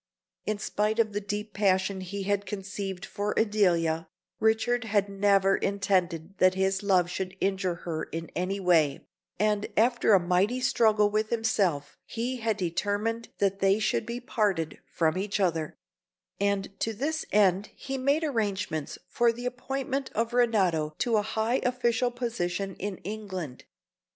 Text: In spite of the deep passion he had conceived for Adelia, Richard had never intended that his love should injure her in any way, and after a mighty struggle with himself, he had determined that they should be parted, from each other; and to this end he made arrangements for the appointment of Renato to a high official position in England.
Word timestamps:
In 0.47 0.57
spite 0.57 0.97
of 0.97 1.13
the 1.13 1.21
deep 1.21 1.53
passion 1.53 2.01
he 2.01 2.23
had 2.23 2.47
conceived 2.47 3.05
for 3.05 3.35
Adelia, 3.37 4.07
Richard 4.39 4.85
had 4.85 5.07
never 5.09 5.55
intended 5.57 6.39
that 6.39 6.55
his 6.55 6.81
love 6.81 7.07
should 7.07 7.37
injure 7.39 7.75
her 7.85 8.05
in 8.05 8.31
any 8.35 8.59
way, 8.59 9.05
and 9.37 9.67
after 9.77 10.13
a 10.15 10.19
mighty 10.19 10.59
struggle 10.59 11.11
with 11.11 11.29
himself, 11.29 11.99
he 12.03 12.37
had 12.37 12.57
determined 12.57 13.29
that 13.37 13.59
they 13.59 13.77
should 13.77 14.07
be 14.07 14.19
parted, 14.19 14.79
from 14.91 15.19
each 15.19 15.39
other; 15.39 15.77
and 16.39 16.71
to 16.79 16.93
this 16.95 17.23
end 17.31 17.69
he 17.75 17.95
made 17.99 18.23
arrangements 18.23 18.97
for 19.07 19.31
the 19.31 19.45
appointment 19.45 20.09
of 20.15 20.33
Renato 20.33 20.95
to 20.97 21.17
a 21.17 21.21
high 21.21 21.59
official 21.63 22.09
position 22.09 22.73
in 22.77 22.97
England. 23.03 23.65